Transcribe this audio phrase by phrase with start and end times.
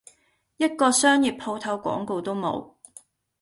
[0.57, 2.73] 一個商業舖頭廣告都冇!